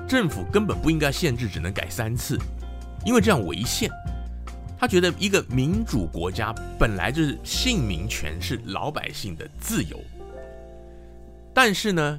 [0.09, 2.39] 政府根本不应该限制只能改三次，
[3.05, 3.91] 因为这样违宪。
[4.79, 10.01] 他觉得一个民主国家本来就是姓名权是老百姓的自由，
[11.53, 12.19] 但是呢。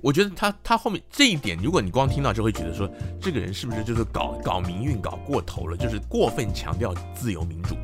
[0.00, 2.88] 我觉得他他后面这一点，如果你光听到就会觉得说，
[3.20, 7.76] 这个人是不是就是搞搞民运搞过头了，就是过分强调自由民主。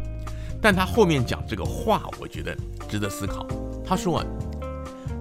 [0.63, 2.57] 但他后面讲这个话，我觉得
[2.89, 3.47] 值得思考。
[3.85, 4.27] 他说啊，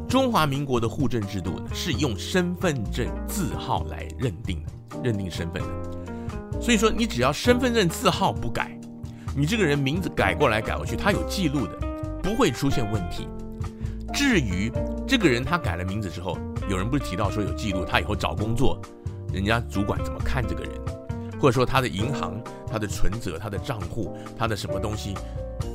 [0.08, 6.62] 中华民国的户政制度呢，是用身份证字号来认定的，认定身份的。
[6.62, 8.80] 所以说，你只要身份证字号不改，
[9.36, 11.76] 你这个人名字改过来改过去，他有记录的，
[12.22, 13.28] 不会出现问题。
[14.14, 14.72] 至于
[15.06, 16.38] 这个人他改了名字之后，
[16.70, 18.80] 有人不是提到说有记录，他以后找工作，
[19.34, 20.72] 人家主管怎么看这个人，
[21.40, 22.34] 或者说他的银行、
[22.72, 25.14] 他的存折、他的账户、他的什么东西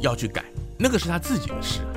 [0.01, 0.45] 要去改，
[0.79, 1.91] 那个是他自己的事啊。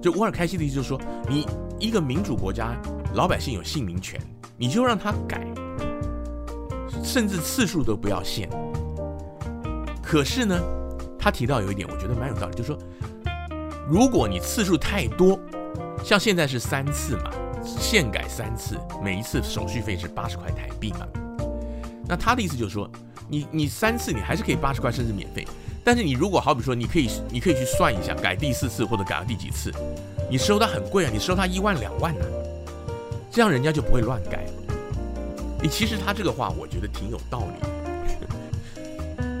[0.00, 1.46] 就吴尔开西的意思就是说，你
[1.78, 2.74] 一个民主国家，
[3.14, 4.20] 老百姓有姓名权，
[4.56, 5.46] 你就让他改，
[7.02, 8.48] 甚至次数都不要限。
[10.02, 10.58] 可是呢，
[11.18, 12.78] 他提到有一点，我觉得蛮有道理，就是说。
[13.86, 15.38] 如果你次数太多，
[16.04, 17.30] 像现在是三次嘛，
[17.64, 21.08] 限改三次，每一次手续费是八十块台币嘛。
[22.06, 22.86] 那他的意思就是说，
[23.26, 25.48] 你你三次你还是可以八十块甚至免费，
[25.82, 29.72] 但是你如果好比说，你可以你可以去算一下，改第四次或者改到第几次，
[30.30, 32.26] 你收他很贵啊，你收他一万两万呢，
[33.30, 34.44] 这样人家就不会乱改。
[35.62, 37.54] 你其实他这个话我觉得挺有道理，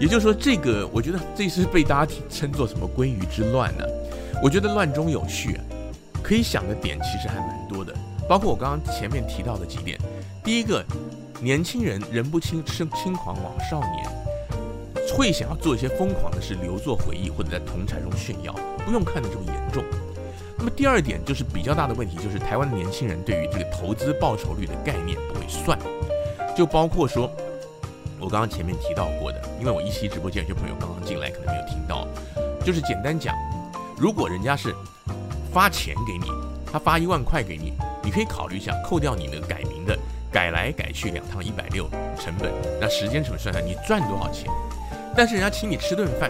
[0.00, 3.84] 也就是说这个我觉得这是被大家称作什么鲑鱼之乱呢？
[4.42, 5.60] 我觉得乱中有序，
[6.24, 7.94] 可以想的点其实还蛮多的，
[8.26, 9.98] 包括我刚刚前面提到的几点。
[10.42, 10.82] 第一个，
[11.42, 14.08] 年轻人人不轻轻轻狂枉少年，
[15.14, 18.54] 会想要做一些疯狂的事留作回忆，或者在同侪中炫耀，
[18.86, 19.84] 不用看得这么严重。
[20.56, 25.78] 那么第二点就是比较大的问题，就是台湾的年轻人对于这个投资报酬率的概念不会算，
[26.56, 27.30] 就包括说，
[28.18, 32.08] 我刚刚前面提到过的，因为我一期直播间有些朋友刚刚进来可能没有听到，
[32.64, 33.34] 就是简单讲，
[33.98, 34.74] 如果人家是
[35.54, 36.26] 发钱给你，
[36.66, 39.96] 他发一万块给你，你可以考虑一下，扣掉你那个改名的
[40.32, 41.88] 改来改去两趟一百六
[42.18, 44.50] 成本，那时间成本算算，你赚多少钱？
[45.16, 46.28] 但是人家请你吃顿饭，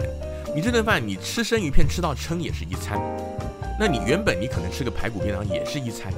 [0.53, 3.01] 你这顿饭你吃生鱼片吃到撑也是一餐，
[3.79, 6.13] 那你原本你可能吃个排骨便当也是一餐，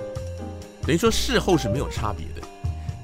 [0.82, 2.46] 等于说事后是没有差别的，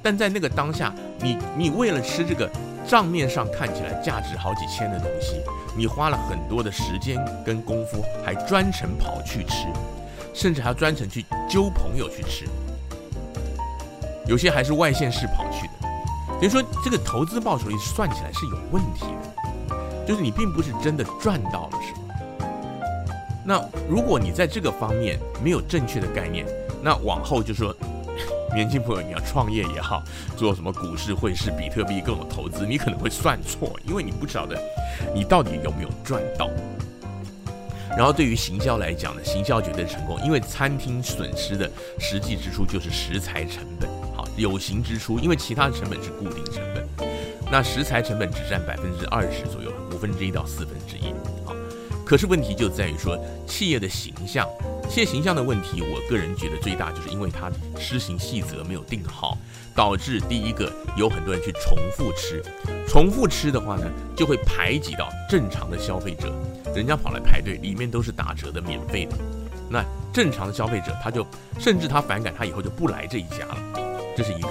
[0.03, 2.47] 但在那个当下，你你为了吃这个
[2.87, 5.41] 账面上看起来价值好几千的东西，
[5.75, 9.67] 你花了很多的时间跟功夫，还专程跑去吃。
[10.35, 12.45] 甚至还要专程去揪朋友去吃，
[14.25, 15.73] 有些还是外县市跑去的。
[16.27, 19.05] 等于说，这个投资报酬率算起来是有问题
[19.69, 22.47] 的，就是你并不是真的赚到了什么。
[23.45, 26.47] 那如果你在这个方面没有正确的概念，
[26.81, 27.71] 那往后就说，
[28.53, 30.03] 年轻朋友你要创业也好，
[30.37, 34.61] 做什么股市、汇市、比特币各种投资，你可能会算错，因为你不晓得
[35.13, 36.49] 你到底有没有赚到。
[37.95, 47.07] 然后对于行销来讲呢，行销绝对成功，因为餐厅损失的实际支出就是食材成本，好，有形支出，因为其他的成本是固定成本，
[47.51, 51.13] 那食材成本只占百分之二十左右，五分之一到四分之一，
[51.45, 51.55] 好，
[52.03, 53.15] 可是问题就在于说
[53.47, 54.47] 企业的形象，
[54.89, 59.37] 蟹形象的问题，我个人觉得最大就是因为它施行细则没有定好，
[59.75, 62.43] 导致第一个有很多人去重复吃，
[62.87, 66.31] 重复吃的话呢，就会排挤到正常的消费者。
[66.75, 69.15] 人家跑来排队，里面都是打折的、免费的。
[69.69, 71.25] 那正常的消费者，他就
[71.59, 73.92] 甚至他反感，他以后就不来这一家了。
[74.15, 74.49] 这是一个。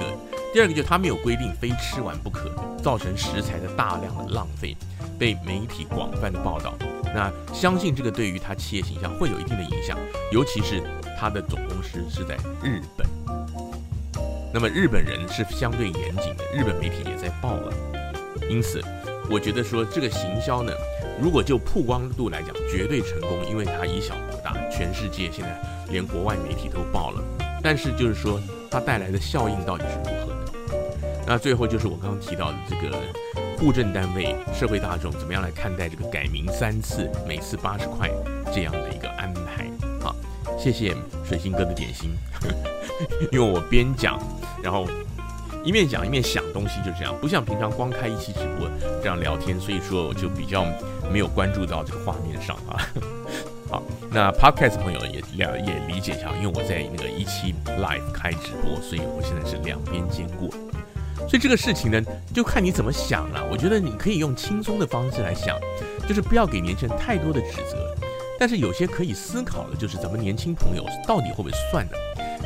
[0.52, 2.50] 第二个就是他没有规定非吃完不可，
[2.82, 4.76] 造成食材的大量的浪费，
[5.18, 6.74] 被媒体广泛的报道。
[7.14, 9.98] 那相信这个对于他企业形象会有一定的影响，
[10.30, 10.82] 尤其是
[11.18, 13.06] 他的总公司是在日本。
[14.52, 17.72] 那么日本人是相对严谨的，日本媒体也在报了。
[18.50, 18.82] 因此，
[19.30, 20.72] 我觉得说这个行销呢。
[21.20, 25.56] 如果就曝光度来讲，绝对成功，因为它以小博大，全世界现在
[25.88, 27.22] 连国外媒体都报了。
[27.62, 28.40] 但是就是说，
[28.72, 31.24] 它带来的效应到底是如何的？
[31.26, 32.96] 那最后就是我刚刚提到的这个
[33.58, 38.10] 户政单位、社会大众怎么样来看待这个改名三次，每次八十块
[38.52, 39.70] 这样的一个安排？
[40.00, 40.16] 好，
[40.58, 42.16] 谢谢水星哥的点心，
[43.30, 44.18] 因为我边讲，
[44.62, 44.86] 然后。
[45.64, 48.68] 一面讲一面想东西，就这样，不像平常光开一期直播
[49.00, 50.66] 这样聊天，所以说我就比较
[51.08, 52.82] 没有关注到这个画面上啊。
[54.14, 60.50] 那 Podcast 朋友也了也理解一下，因为我在那个一期 Live 开直播，所以我现在是两边兼顾。
[61.26, 62.02] 所以这个事情呢，
[62.34, 63.42] 就看你怎么想了。
[63.50, 65.58] 我觉得你可以用轻松的方式来想，
[66.06, 67.96] 就是不要给年轻人太多的指责，
[68.38, 71.96] 但是有些可以思考的，就是咱们年轻朋友到底会不会算的。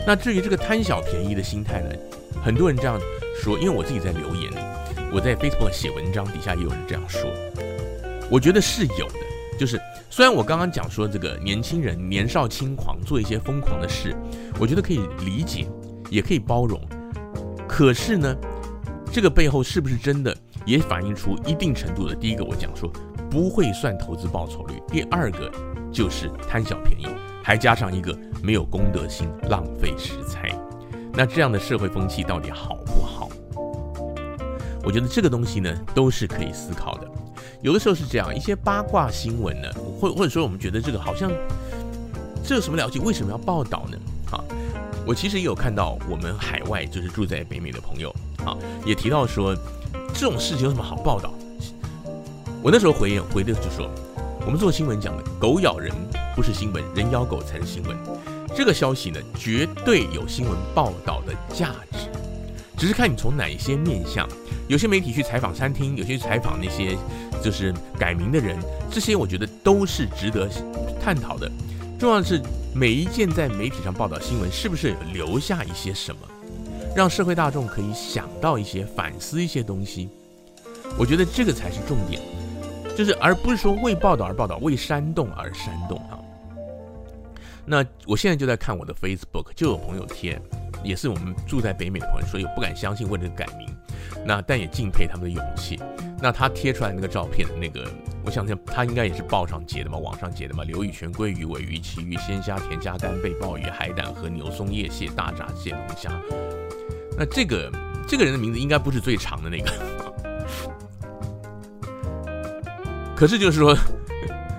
[0.07, 1.89] 那至于这个贪小便宜的心态呢？
[2.45, 3.01] 很多人这样
[3.43, 4.53] 说，因为我自己在留言，
[5.13, 7.29] 我在 Facebook 写文章，底下也有人这样说。
[8.31, 9.26] 我觉得是有的，
[9.59, 14.15] 就是虽然我刚刚讲说这个年轻人年少轻狂做一些疯狂的事，
[14.59, 15.67] 我觉得可以理解，
[16.11, 16.81] 也可以包容。
[17.69, 18.37] 可是呢，
[19.13, 22.15] 这个背后是不是真的也反映出一定程度的？
[22.15, 22.91] 第一个我讲说
[23.31, 25.51] 不会算投资报酬率，第二个
[25.93, 27.07] 就是贪小便宜，
[27.43, 30.51] 还加上一个没有公德心，浪费食材。
[31.13, 33.29] 那这样的社会风气到底好不好？
[34.85, 37.11] 我觉得这个东西呢，都是可以思考的。
[37.63, 39.69] 有的时候是这样，一些八卦新闻呢，
[40.01, 41.31] 或或者说我们觉得这个好像
[42.45, 43.01] 这有什么了解？
[43.01, 43.99] 为什么要报道呢？
[44.31, 44.45] 啊，
[45.07, 48.15] 我其实也有看到我们海外就是住在北美的朋友
[48.45, 49.55] 啊，也提到说
[50.13, 51.33] 这种事情有什么好报道？
[52.63, 53.89] 我那时候回应回的就说，
[54.45, 55.93] 我们做新闻讲的，狗咬人
[56.35, 57.97] 不是新闻，人咬狗才是新闻。
[58.55, 62.09] 这个消息呢，绝对有新闻报道的价值，
[62.77, 64.29] 只是看你从哪一些面向。
[64.69, 66.97] 有些媒体去采访餐厅，有些采访那些
[67.43, 68.59] 就是改名的人，
[68.91, 70.49] 这些我觉得都是值得
[71.01, 71.51] 探讨的。
[71.99, 72.43] 重要的是
[72.75, 76.21] 每一件在媒体上报道新闻，是不是有留下一些什么，
[76.95, 80.09] 让社会大众可以想到一些、反思一些东西。
[80.99, 82.21] 我觉得这个才是重点，
[82.97, 86.19] 就是而不是说为报道而报道，为煽动而煽动啊。
[87.65, 90.41] 那我现在就在看我的 Facebook，就有朋友贴，
[90.87, 93.69] 也是我们住在北美的朋友所以不敢相信为了改名，
[94.25, 95.81] 那但也敬佩他们的勇气。
[96.23, 97.87] 那他贴出来那个照片，那个
[98.25, 100.65] 我想想，他应该也是报上截的嘛，网上截的嘛。
[100.65, 106.11] 刘宇全鲑鱼、尾鱼、旗鱼、鲜虾、甜虾、干贝、鲍鱼、海胆和牛松叶蟹、大闸蟹、龙虾。
[107.19, 107.71] 那这个
[108.09, 110.13] 这个人的名字应该不是最长的那个，
[113.15, 113.77] 可是就是说，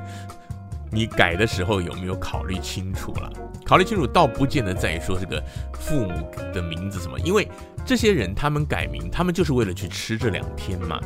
[0.91, 3.31] 你改的时候有没有考虑清楚了？
[3.67, 7.47] 考虑清楚倒不见得在于说这个父母的名字什么，因为
[7.85, 10.99] 这些人他们改名，他们就是为了去吃这两天嘛，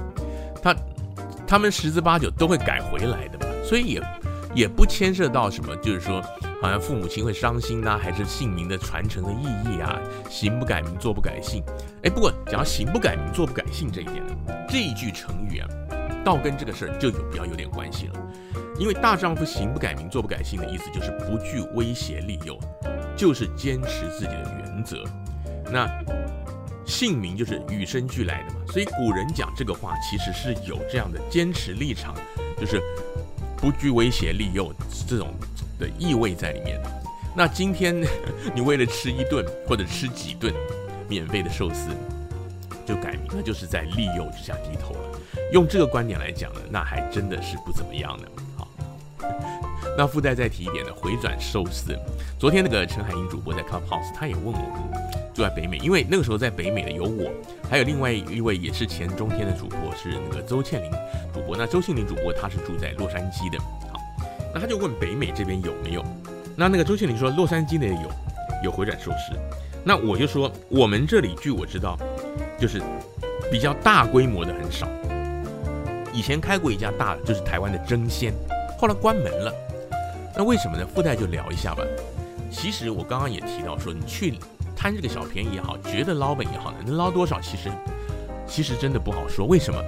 [0.62, 0.76] 他。
[1.48, 4.02] 他们十之八九都会改回来的嘛，所以也
[4.56, 6.22] 也不牵涉到什么，就是说
[6.62, 11.62] 好像父母亲会伤心呐、啊，还是姓名的传承的意义啊，行不改名，坐不改姓。
[12.04, 14.34] 哎，不过讲到行不改名，坐不改姓这一点呢，
[14.70, 15.68] 这一句成语啊，
[16.24, 18.14] 倒跟这个事儿就有比较有点关系了。
[18.82, 22.58] 因为大丈夫行不改名，坐不改姓的意思就是不惧威胁利诱，
[23.16, 25.04] 就是坚持自己的原则。
[25.72, 25.88] 那。
[26.84, 32.14] 姓名就是与生俱来的嘛，所以古人讲这个话其实是有这样的坚持立场，
[32.60, 32.82] 就是
[33.56, 34.74] 不惧威胁利诱
[35.08, 35.30] 这种
[35.80, 36.82] 的意味在里面。
[37.34, 37.96] 那今天
[38.54, 40.54] 你为了吃一顿或者吃几顿
[41.08, 41.88] 免费的寿司
[42.86, 45.20] 就改名，那就是在利诱之下低头了。
[45.54, 48.28] 用这个观点来讲呢，那还真的是不怎么样的。
[49.98, 51.98] 那附带再提一点的回转寿司，
[52.40, 55.02] 昨天那个陈海英主播在 Clubhouse，他也问我们。
[55.34, 57.32] 住在北美，因为那个时候在北美的有我，
[57.70, 60.92] 还有另外一位也是前中天的主播，是那个周倩玲
[61.34, 61.56] 主播。
[61.56, 63.58] 那周倩玲主播她是住在洛杉矶的，
[63.94, 64.00] 好，
[64.54, 66.04] 那他就问北美这边有没有？
[66.58, 68.12] 那那个周倩玲说洛杉矶的也有，
[68.66, 69.40] 有回转寿司。
[69.86, 71.98] 那我就说我们这里据我知道，
[72.60, 72.82] 就是
[73.50, 74.86] 比较大规模的很少。
[76.12, 78.34] 以前开过一家大的，就是台湾的争鲜，
[78.78, 79.54] 后来关门了。
[80.36, 80.86] 那为什么呢？
[80.86, 81.84] 附带就聊一下吧。
[82.50, 84.36] 其实我刚刚也提到说，你去。
[84.74, 87.70] 贪这个小便宜也好，觉得捞本也好呢，能捞多少其实
[88.48, 89.46] 其实真的不好说。
[89.46, 89.80] 为什么？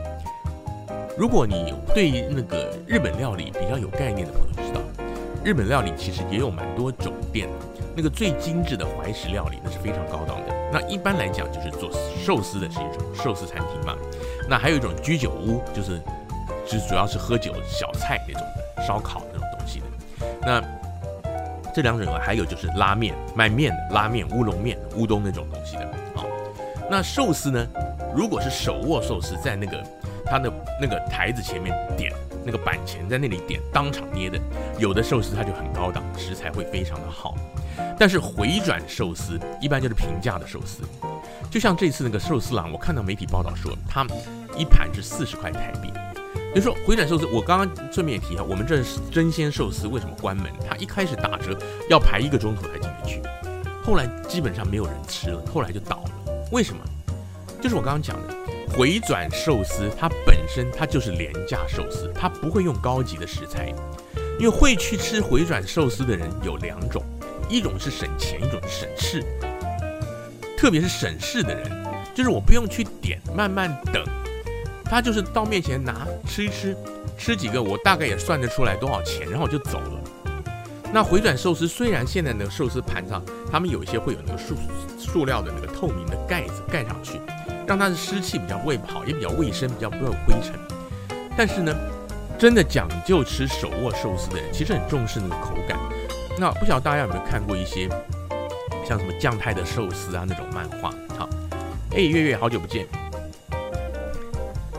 [1.17, 4.79] 如果你对那个日本料理比较有概念的朋友知道，
[5.43, 7.49] 日本料理其实也有蛮多种店。
[7.95, 10.53] 那个最精致的怀石料理那是非常高档的。
[10.71, 11.89] 那一般来讲就是做
[12.23, 13.95] 寿司的是一种寿司餐厅嘛。
[14.47, 15.99] 那还有一种居酒屋，就是
[16.67, 18.43] 就主要是喝酒小菜那种
[18.77, 19.23] 的烧烤。
[20.45, 20.61] 那
[21.73, 25.83] 这两种，还有就是拉面卖面的拉面、乌龙面、乌冬那种东西的
[26.15, 26.23] 啊。
[26.89, 27.67] 那寿司呢？
[28.15, 29.83] 如果是手握寿司，在那个
[30.23, 32.13] 他的那个台子前面点
[32.45, 34.39] 那个板前，在那里点当场捏的，
[34.77, 37.35] 有的寿司它就很高档，食材会非常的好。
[37.97, 40.83] 但是回转寿司一般就是平价的寿司，
[41.49, 44.05] 就像这次那个寿司郎，我看到媒体报道说，他
[44.55, 45.91] 一盘是四十块台币。
[46.53, 50.45] 比如说回转寿司，我刚刚顺便也提一下，我们这是争鲜寿司为什么关门？
[50.69, 51.57] 它一开始打折
[51.89, 53.19] 要排一个钟头才进得去，
[53.83, 56.11] 后来基本上没有人吃了，后来就倒了。
[56.51, 56.83] 为什么？
[57.59, 58.35] 就是我刚刚讲的
[58.69, 63.73] 回转寿司，它本身它就是廉价寿司，它不会用高级的食材。
[64.39, 67.03] 因为会去吃回转寿司的人有两种，
[67.49, 69.23] 一种是省钱，一种是省事。
[70.57, 71.71] 特别是省事的人，
[72.13, 74.03] 就是我不用去点，慢慢等。
[74.85, 76.75] 他就是到面前拿吃一吃，
[77.17, 79.99] 吃几个我大概也算得出来多少钱，然后我就走了。
[80.93, 84.55] 那回转寿司虽然现在那个寿司盘上，他们有一些会有那个塑
[84.99, 87.19] 塑料的那个透明的盖子盖上去，
[87.65, 90.53] 让它的湿气比较不会跑，也比较卫生，比较不会有灰尘。
[91.35, 91.75] 但是呢，
[92.37, 95.79] 真的讲究吃手握寿司的人，其实很重视那个口感。
[96.37, 97.89] 那不晓得大家有没有看过一些
[98.87, 100.93] 像什么酱太的寿司啊那种漫画？
[101.17, 101.27] 好，
[101.91, 102.87] 哎，月月好久不见。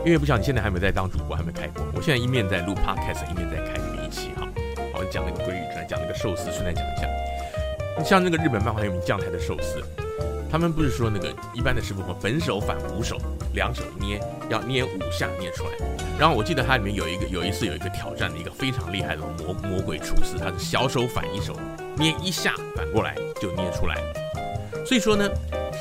[0.05, 1.83] 因为不晓得你现在还没在当主播，还没开播。
[1.95, 4.47] 我现在一面在录 podcast，一面在开那个一期哈。
[4.93, 7.07] 好，讲那个鲑鱼，来讲那个寿司，顺带讲一下。
[8.03, 9.81] 像那个日本漫画有名将台的寿司，
[10.51, 13.17] 他们不是说那个一般的师傅会本手反五手，
[13.55, 15.71] 两手捏要捏五下捏出来。
[16.19, 21.59] 然后我记得它里面有一个有一次有一个挑战的一个非常厉害的魔魔鬼厨师，他是小手反一手，
[21.97, 23.95] 捏一下反过来就捏出来。
[24.85, 25.27] 所以说呢。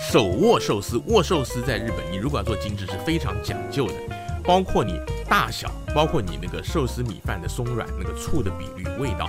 [0.01, 3.95] 手握寿司，握寿司在日本，你如果要做精致是非常讲究的，
[4.45, 9.29] 包括你大小，包括你那个寿司米饭的松软，那个醋的比率、味道，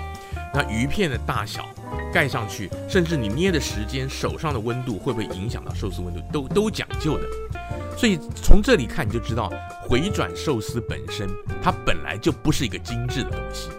[0.53, 1.65] 那鱼片的大小，
[2.13, 7.23] 盖上去，甚至你捏的时间、手上的温度会不会影响到寿司温度，都都讲究的。
[7.97, 9.51] 所以从这里看你就知道，
[9.87, 11.29] 回转寿司本身
[11.63, 13.69] 它本来就不是一个精致的东西，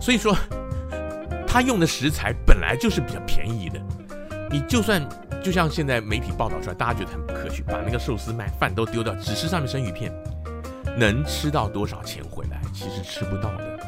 [0.00, 0.36] 所以说
[1.46, 3.80] 它用的食材本来就是比较便宜的，
[4.50, 5.02] 你就算。
[5.40, 10.12] 就像现在媒体报道出来，大家觉得很不可取，把那个寿司卖饭都丢掉，只吃上面生鱼片，
[10.98, 12.60] 能吃到多少钱回来？
[12.74, 13.78] 其实吃不到的。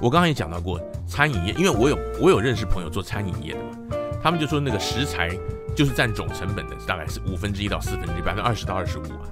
[0.00, 5.28] 我刚刚也讲到过餐饮业，因为我有我有认识朋友做餐饮业的嘛，他们就说那个食材
[5.76, 9.28] 就是占总成本的大概是五分之一到四分之一，百分之二十到二十五啊。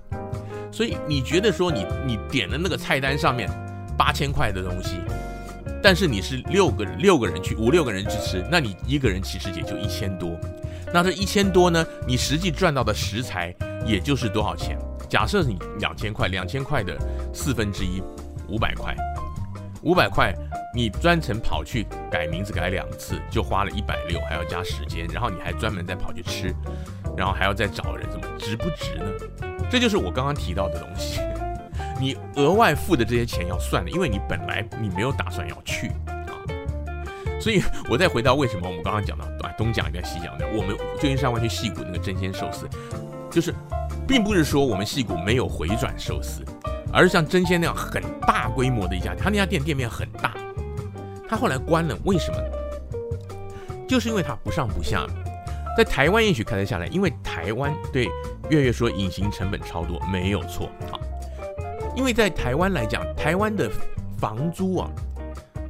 [0.70, 3.48] 所以你觉得说你你点的那个菜单上面
[3.96, 5.00] 八千块的东西，
[5.84, 10.34] 但是你是六个六个人去五六个人去吃，那你一个人其实也就一千多。
[10.94, 13.54] 那这一千多呢，你实际赚到的食材
[13.84, 14.78] 也就是多少钱？
[15.10, 16.96] 假设你两千块，两千块的
[17.34, 18.02] 四分之一，
[18.48, 18.96] 五百块，
[19.82, 20.34] 五百块，
[20.74, 26.50] 你专程跑去改名字改两次，就花了一百六，还要加时间，然后你还专门再跑去吃，
[27.14, 29.04] 然后还要再找人，怎么值不值呢？
[29.70, 31.20] 这就是我刚刚提到的东西，
[32.00, 36.34] 你额外付的这些钱要算的，因为你本来你没有打算要去啊，
[37.40, 42.68] 所以我再回到为什么我们刚刚讲到，对，东讲一遍西讲一遍，我们旧金山湾区矽谷那个真鲜寿司，
[43.30, 43.54] 就是
[44.06, 46.44] 并不是说我们戏谷没有回转寿司，
[46.92, 50.34] 而是像真鲜那样很大规模的一家，他那家店店面很大，
[51.28, 52.38] 他后来关了，为什么？
[53.86, 55.06] 就是因为他不上不下。
[55.76, 58.08] 在台湾也许开得下来，因为台湾对
[58.48, 60.94] 月月说隐形成本超多，没有错啊。
[61.96, 63.70] 因为在台湾来讲，台湾的
[64.18, 64.90] 房租啊，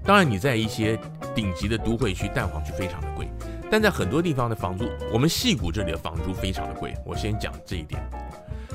[0.05, 0.99] 当然你在一些
[1.35, 3.29] 顶级的都会区、蛋黄区非常的贵，
[3.71, 6.95] 但在很多地方的房租，我们矽谷这里的房租非常的贵。
[7.05, 8.03] 我先讲这一点。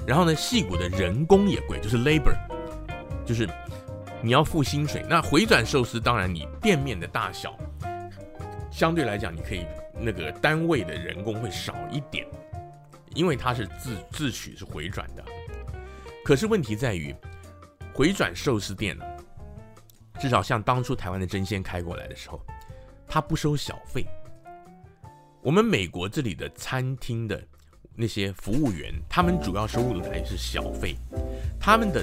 [0.08, 2.36] 然后呢，矽谷的人工也贵，就是 labor，
[3.26, 3.48] 就是
[4.22, 5.06] 你要付薪水。
[5.10, 7.56] 那回转寿司，当然你店面的大小，
[8.72, 9.66] 相对来讲你可以。
[10.02, 12.26] 那个单位的人工会少一点，
[13.16, 15.22] 因为它是自自取是回转的。
[16.24, 17.14] 可是问题在于，
[18.00, 18.98] 回转寿司店，
[20.22, 22.42] 至少像当初台湾的争鲜开过来的时候，
[23.06, 24.06] 他不收小费。
[25.42, 27.44] 我们美国这里的餐厅的
[27.94, 30.96] 那些服务员，他们主要收入的来源是小费，
[31.60, 32.02] 他们的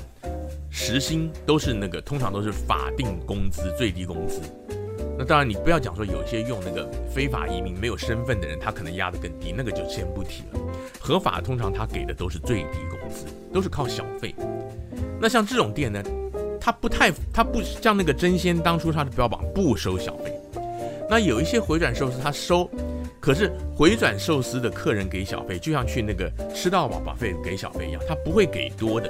[0.71, 4.43] 时薪都是那个通常都是法定工资，最低工资。
[5.17, 10.61] 那当然，你不要讲说有些用那个非法移民没有身份的人，他可能压得更低，那个就先不提了。
[11.01, 14.35] 合法通常他给的都是最低工资，都是靠小费。
[15.21, 16.03] 那像这种店呢，
[16.61, 20.33] 他不太，他不像那个真鲜当初他的标榜不收小费。
[21.09, 22.69] 那有一些回转寿司他收，
[23.21, 29.09] 可是回转寿司的客人给小费，就像去那个吃到饱把费给小费一样，他不会给多的，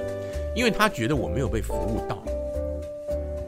[0.55, 2.23] 因为他觉得我没有被服务到。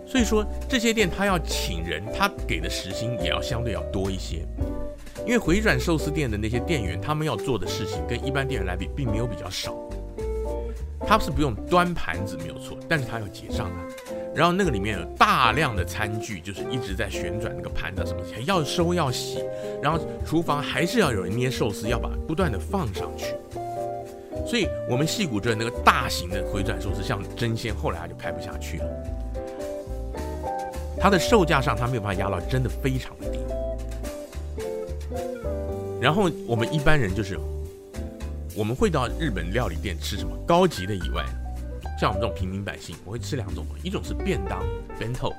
[0.07, 4.43] 所以说，这些店他要请人，他给的时薪也要相对要多一些，
[5.25, 9.71] 因为回转寿司店的那些店员，他们要做的事情跟一般店员来比，并没有比较少。
[11.07, 13.81] 他是不用端盘子没有错，但是他要结账啊。
[14.35, 19.43] 然后那个里面有大量的餐具，就是一直在旋转那个盘子什么，还要收要洗。
[19.81, 23.33] 然后厨房还是要有人捏寿司，要把不断的放上去。
[24.45, 28.85] 所以我们矽谷这那个大型的回转寿司，像争鲜，后来他就拍不下去了。
[31.01, 33.39] 它的售价上，它没有办法压到，真的非常的低。
[35.99, 37.37] 然后我们一般人就是，
[38.59, 41.23] 我们会到日本料理店吃什么高级的以外，
[41.97, 44.61] 像我们这种平民百姓，我会吃两种，一种是便当
[44.99, 45.33] bento，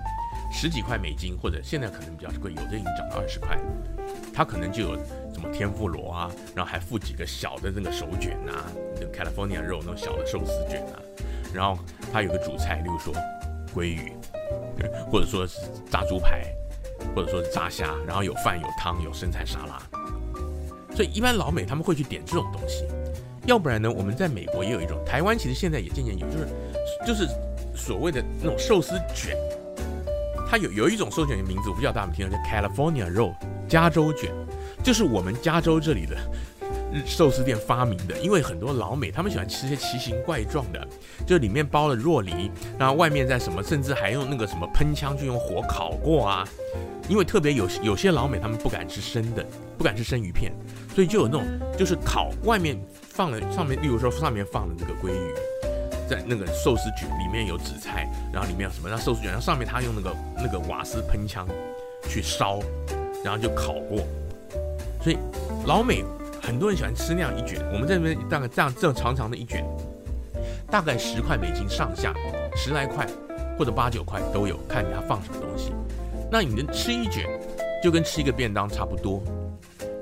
[0.51, 3.59] 十几块美金，或者现在可能比较贵，有的已经涨到二十块，
[4.33, 4.97] 它可能就有
[5.35, 8.65] 什么天妇罗啊，然后还附几个小的那个手卷啊，
[8.95, 10.97] 那个 California 肉那种小的寿司卷啊，
[11.53, 11.79] 然后
[12.11, 13.13] 它有个主菜，例如说
[13.75, 14.15] 鲑鱼。
[15.13, 15.61] 或者说是
[15.91, 16.43] 炸猪排，
[17.15, 19.79] 或者说是炸虾，然后有饭有汤有生菜沙拉，
[20.97, 22.87] 所以一般老美他们会去点这种东西。
[23.47, 26.47] 要不然呢，我们在美国也有一种，台湾其实现在也渐渐有，就是
[27.07, 27.29] 就是
[27.75, 29.37] 所谓的那种寿司卷，
[30.49, 33.35] 它有有一种寿卷的名字，我不知道大家有没有听到，叫 California 肉
[33.69, 34.31] 加州卷，
[34.83, 36.17] 就是我们加州这里的。
[37.07, 40.87] 寿司店发明的，因为很多老美他们喜欢吃些奇形怪状的，
[41.27, 46.47] 就里面包了若梨，然后外面在什么，甚至还用那个什么喷枪，去用火烤过啊。
[47.09, 49.45] 因为特别有有些老美他们不敢吃生的，
[49.77, 50.53] 不敢吃生鱼片，
[50.95, 51.45] 所以就有那种
[51.77, 55.35] 就是烤外面放了上面，例如说上面放了那个鲑鱼，
[56.09, 58.89] 在那个寿司卷里面有紫菜，然后里面有什么？
[58.89, 61.49] 那寿司卷，然后上面他用那个那个瓦斯喷枪
[62.09, 62.61] 去烧，
[63.25, 63.99] 然后就烤过，
[65.03, 65.19] 所以
[65.67, 66.05] 老美。
[66.43, 69.65] 很多人喜欢吃那样一卷，我们这边大概这样这样长长的一卷，
[70.71, 72.13] 大概十块美金上下，
[72.57, 73.07] 十来块
[73.59, 75.73] 或者八九块都有，看你它放什么东西。
[76.31, 77.27] 那你能吃一卷，
[77.83, 79.23] 就跟吃一个便当差不多。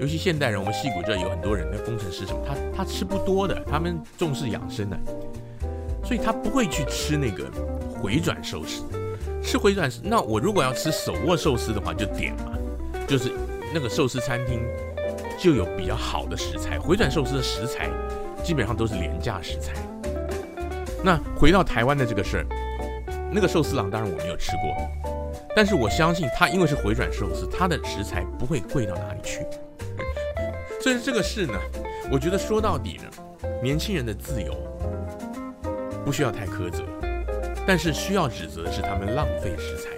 [0.01, 4.97] 尤其现代人，我们矽谷这有很多人，那工程师什么，他他吃不多的，他们重视养生的，
[6.05, 7.51] 所以他不会去吃那个
[8.01, 8.85] 回转寿司。
[9.43, 12.53] 吃回转，那我如果要吃手握寿司的话，就点嘛，
[13.09, 13.33] 就是
[13.75, 14.61] 那个寿司餐厅。
[15.39, 17.89] 就有比较好的食材，回转寿司的食材
[18.43, 19.73] 基本上都是廉价食材。
[21.05, 22.47] 那回到台湾的这个事儿，
[23.31, 24.77] 那个寿司郎当然我没有吃过，
[25.55, 29.47] 但是我相信他因为是回转寿司，他的食材不会贵到哪里去。
[30.81, 31.55] 所以这个事呢，
[32.11, 34.53] 我觉得说到底呢，年轻人的自由
[36.05, 36.83] 不需要太苛责，
[37.65, 39.91] 但是需要指责的是他们浪费食材。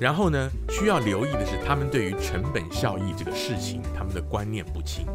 [0.00, 5.06] 然后呢，需要留意的是他们对于成本效益这个事情，他们的观念不清。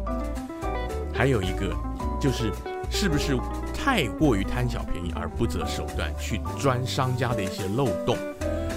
[1.12, 1.74] 还有一个
[2.18, 2.50] 就是，
[2.90, 3.36] 是不是
[3.74, 8.16] 太过于贪小便宜而不择手段去钻商家的一些漏洞？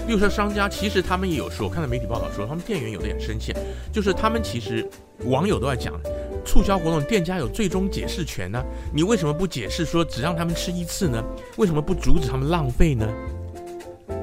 [0.06, 3.56] 例如说，商家其实他们也有说，我看到媒体报道说，他们店员有的也深陷，
[3.90, 4.86] 就是他们其实
[5.24, 5.98] 网友都在讲，
[6.44, 11.24] 促销活动店家有最终解释权呢，你为什么不解释说只让他们吃一次呢？
[11.56, 13.08] 为什么不阻止他们浪费呢？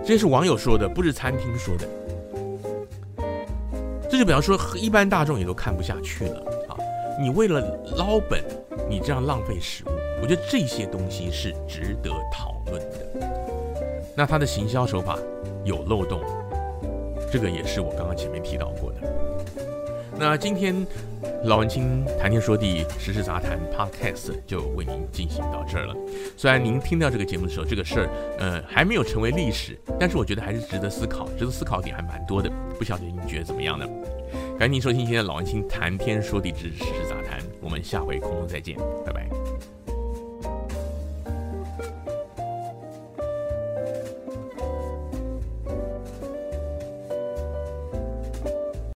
[0.04, 1.88] 这是网友说的，不是餐厅说的。
[4.10, 6.76] 这就比方说，一般大众也都看不下去了啊！
[7.20, 7.62] 你为了
[7.96, 8.44] 捞本，
[8.90, 9.90] 你这样浪费食物，
[10.22, 12.98] 我觉得这些东西是值得讨论的。
[14.14, 15.18] 那他的行销手法
[15.64, 16.20] 有漏洞，
[17.32, 19.00] 这个也是我刚刚前面提到过的。
[20.22, 20.86] 那今天。
[21.46, 25.96] 老文青谈天说地，时事杂谈 Podcast 就为您进行到这儿了。
[26.38, 32.52] 虽然您听到这个节目的时候，这个事儿呃还没有成为历史，但是我觉得还是值得思考，值得思考点还蛮多的。
[32.78, 33.88] 不晓得您觉得怎么样呢？
[34.60, 39.28] 赶紧收听今天的老文青谈天说地之时事杂谈，我们下回空中再见，拜拜。